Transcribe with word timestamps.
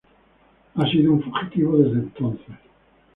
Ha 0.73 0.83
sido 0.89 1.13
un 1.13 1.21
fugitivo 1.21 1.77
desde 1.77 1.99
entonces. 1.99 2.57